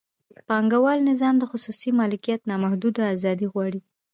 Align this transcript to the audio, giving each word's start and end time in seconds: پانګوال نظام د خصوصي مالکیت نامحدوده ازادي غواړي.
پانګوال 0.47 0.99
نظام 1.09 1.35
د 1.39 1.43
خصوصي 1.51 1.89
مالکیت 1.99 2.41
نامحدوده 2.49 3.03
ازادي 3.15 3.47
غواړي. 3.53 3.81